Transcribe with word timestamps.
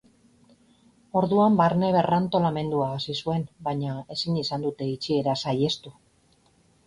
Orduan, 1.19 1.57
barne 1.59 1.89
berrantolamendua 1.95 2.87
hasi 2.95 3.15
zuen, 3.27 3.45
baina 3.69 3.93
ezin 4.15 4.41
izan 4.45 4.67
dute 4.69 4.87
itxiera 4.95 5.39
saiestu. 5.45 5.93